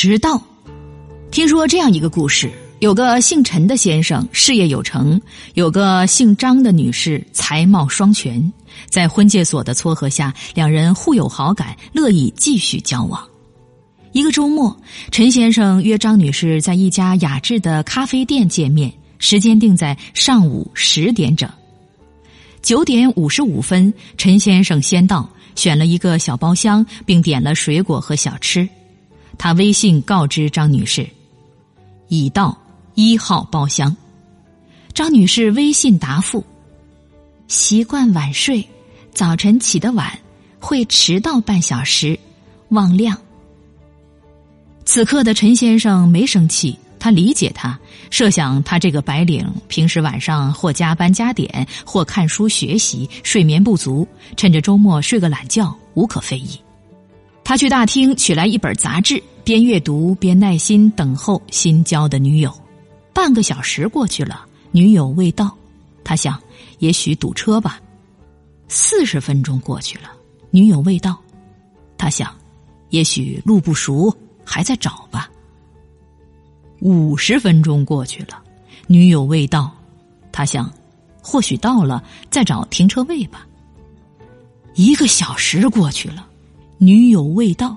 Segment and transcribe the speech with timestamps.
[0.00, 0.40] 迟到。
[1.32, 5.20] 听说这样一个故事：有个姓陈的先生事业有成，
[5.54, 8.52] 有个姓张的女士才貌双全，
[8.88, 13.26] 在婚介所的撮合下，两人互有好感，乐意继续交往。
[14.12, 14.80] 一个周末，
[15.10, 21.50] 陈先生约张女士在一家雅致的咖啡店见面，时间定在上午十点整。
[22.62, 28.68] 九点五十五分，陈先生先到，选了一个小包厢，并点了水果和小吃。
[29.36, 31.08] 他微信告知张女士。
[32.08, 32.56] 已到
[32.94, 33.94] 一号包厢。
[34.94, 36.42] 张女士微信答复：
[37.46, 38.66] 习惯晚睡，
[39.12, 40.18] 早晨起得晚，
[40.58, 42.18] 会迟到半小时，
[42.70, 43.14] 望谅。
[44.86, 56.58] 此刻的陈先生没生气，他理解他，设想他这个白领平时晚上或加班加点，或看书学习，睡眠不足，趁着周末睡个懒觉，无可非议。
[57.48, 62.52] 他去大厅取来一本杂志，边阅读边耐心等候新交的女友。
[63.14, 65.56] 半个小时过去了，女友未到，
[66.04, 66.38] 他想，
[66.78, 67.80] 也许堵车吧。
[68.68, 70.10] 四十分钟过去了，
[70.50, 71.18] 女友未到，
[71.96, 72.36] 他想，
[72.90, 75.30] 也许路不熟，还在找吧。
[76.82, 78.42] 五十分钟过去了，
[78.86, 79.74] 女友未到，
[80.30, 80.70] 他想，
[81.22, 83.46] 或许到了，再找停车位吧。
[84.74, 86.26] 一个小时过去了。
[86.78, 87.76] 女友未到，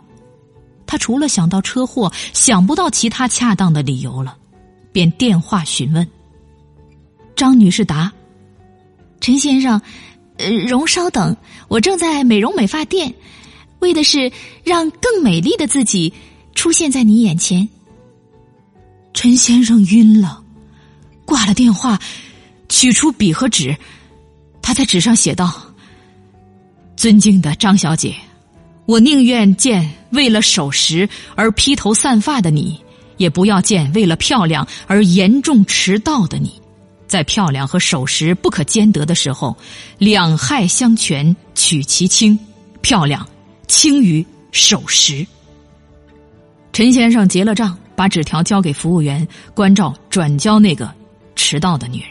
[0.85, 4.37] 他除了想到车祸，想不到其他恰当的理由了，
[4.91, 6.07] 便电话询问。
[7.35, 8.11] 张女士答
[9.19, 9.81] ：“陈先生，
[10.37, 11.35] 呃，容稍等，
[11.67, 13.13] 我正在美容美发店，
[13.79, 14.31] 为的是
[14.63, 16.13] 让更美丽的自己
[16.53, 17.67] 出现在你眼前。”
[19.13, 20.43] 陈先生晕了，
[21.25, 21.99] 挂了电话，
[22.69, 23.75] 取出笔和纸，
[24.61, 25.51] 他在纸上写道
[26.95, 28.15] ：“尊敬的张小姐。”
[28.91, 32.77] 我宁愿见为了守时而披头散发的你，
[33.15, 36.61] 也不要见为了漂亮而严重迟到的你。
[37.07, 39.55] 在漂亮和守时不可兼得的时候，
[39.97, 42.37] 两害相权取其轻，
[42.81, 43.25] 漂亮
[43.65, 45.25] 轻于守时。
[46.73, 50.93] 陈先生结了账，把纸条交给服务员，关照转交那个
[51.37, 52.09] 迟到的女人。